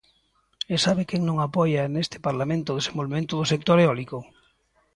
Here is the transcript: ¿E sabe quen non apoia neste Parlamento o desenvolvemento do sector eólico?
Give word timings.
¿E 0.73 0.75
sabe 0.85 1.03
quen 1.09 1.21
non 1.25 1.37
apoia 1.47 1.91
neste 1.93 2.17
Parlamento 2.27 2.67
o 2.71 2.79
desenvolvemento 2.81 3.33
do 3.35 3.49
sector 3.53 3.77
eólico? 3.85 4.19